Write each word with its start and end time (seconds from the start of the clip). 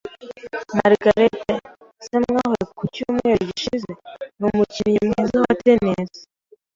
Margaret, 0.77 1.35
se 2.05 2.15
mwahuye 2.23 2.63
ku 2.77 2.83
cyumweru 2.93 3.41
gishize, 3.49 3.91
numukinnyi 4.39 5.01
mwiza 5.09 5.35
wa 5.43 5.53
tennis 5.63 6.11